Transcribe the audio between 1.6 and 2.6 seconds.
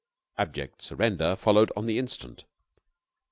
on the instant.